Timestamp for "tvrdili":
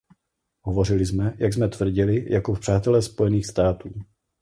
1.67-2.33